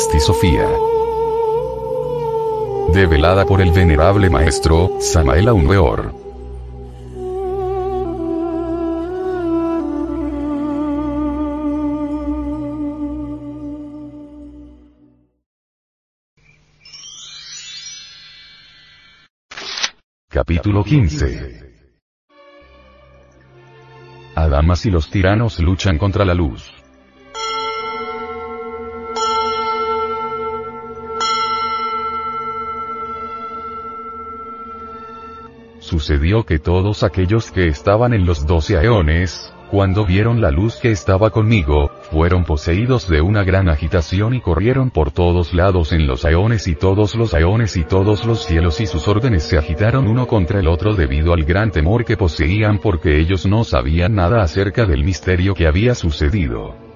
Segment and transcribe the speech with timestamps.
[0.00, 0.66] Pisti Sofía.
[2.94, 6.14] Develada por el venerable maestro, Samael Weor.
[20.30, 21.74] Capítulo 15
[24.34, 26.79] Adamas y los tiranos luchan contra la luz.
[35.80, 40.90] Sucedió que todos aquellos que estaban en los doce aeones, cuando vieron la luz que
[40.90, 46.26] estaba conmigo, fueron poseídos de una gran agitación y corrieron por todos lados en los
[46.26, 50.26] aeones y todos los aeones y todos los cielos y sus órdenes se agitaron uno
[50.26, 54.84] contra el otro debido al gran temor que poseían porque ellos no sabían nada acerca
[54.84, 56.89] del misterio que había sucedido.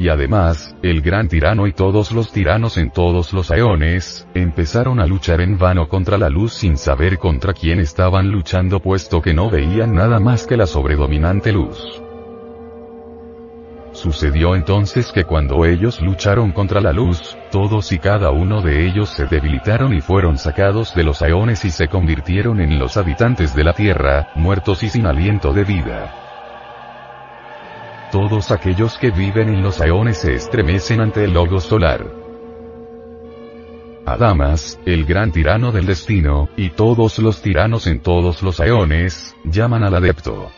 [0.00, 5.04] Y además, el gran tirano y todos los tiranos en todos los aeones, empezaron a
[5.04, 9.50] luchar en vano contra la luz sin saber contra quién estaban luchando puesto que no
[9.50, 12.00] veían nada más que la sobredominante luz.
[13.92, 19.10] Sucedió entonces que cuando ellos lucharon contra la luz, todos y cada uno de ellos
[19.10, 23.64] se debilitaron y fueron sacados de los aeones y se convirtieron en los habitantes de
[23.64, 26.29] la tierra, muertos y sin aliento de vida.
[28.10, 32.04] Todos aquellos que viven en los aeones se estremecen ante el logo solar.
[34.04, 39.84] Adamas, el gran tirano del destino, y todos los tiranos en todos los aeones, llaman
[39.84, 40.50] al adepto.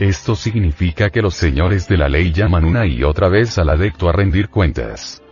[0.00, 4.08] Esto significa que los señores de la ley llaman una y otra vez al adepto
[4.08, 5.22] a rendir cuentas.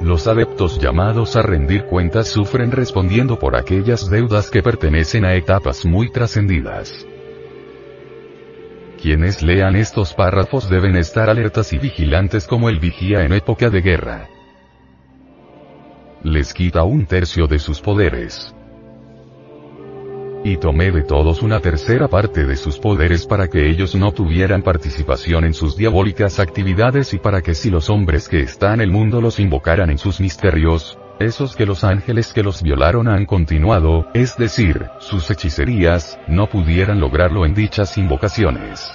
[0.00, 5.86] Los adeptos llamados a rendir cuentas sufren respondiendo por aquellas deudas que pertenecen a etapas
[5.86, 7.06] muy trascendidas.
[9.02, 13.80] Quienes lean estos párrafos deben estar alertas y vigilantes como el vigía en época de
[13.80, 14.28] guerra.
[16.22, 18.54] Les quita un tercio de sus poderes.
[20.44, 24.62] Y tomé de todos una tercera parte de sus poderes para que ellos no tuvieran
[24.62, 28.90] participación en sus diabólicas actividades y para que si los hombres que están en el
[28.90, 34.06] mundo los invocaran en sus misterios, esos que los ángeles que los violaron han continuado,
[34.14, 38.90] es decir, sus hechicerías, no pudieran lograrlo en dichas invocaciones.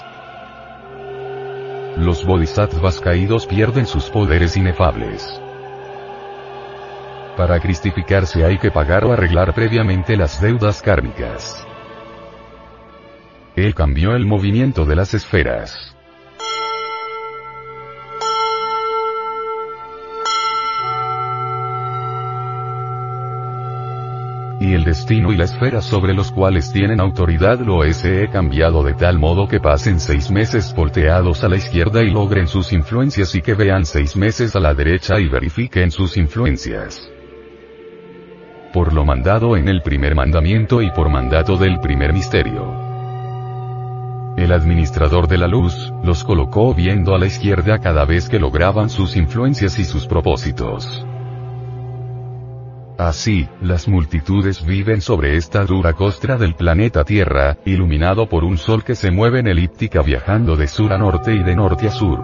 [1.97, 5.39] Los bodhisattvas caídos pierden sus poderes inefables.
[7.37, 11.65] Para cristificarse hay que pagar o arreglar previamente las deudas kármicas.
[13.55, 15.94] Él cambió el movimiento de las esferas.
[24.65, 28.93] Y el destino y la esfera sobre los cuales tienen autoridad lo he cambiado de
[28.93, 33.41] tal modo que pasen seis meses volteados a la izquierda y logren sus influencias y
[33.41, 37.09] que vean seis meses a la derecha y verifiquen sus influencias.
[38.73, 42.85] Por lo mandado en el primer mandamiento y por mandato del primer misterio.
[44.37, 48.89] El administrador de la luz, los colocó viendo a la izquierda cada vez que lograban
[48.89, 51.05] sus influencias y sus propósitos.
[52.97, 58.85] Así, las multitudes viven sobre esta dura costra del planeta Tierra, iluminado por un sol
[58.85, 62.21] que se mueve en elíptica viajando de sur a norte y de norte a sur.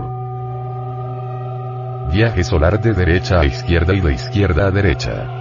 [2.14, 5.41] Viaje solar de derecha a izquierda y de izquierda a derecha.